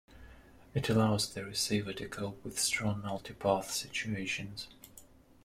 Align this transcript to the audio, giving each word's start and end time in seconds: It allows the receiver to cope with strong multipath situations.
It 0.73 0.89
allows 0.89 1.31
the 1.31 1.45
receiver 1.45 1.93
to 1.93 2.07
cope 2.09 2.43
with 2.43 2.57
strong 2.57 3.03
multipath 3.03 3.65
situations. 3.65 4.67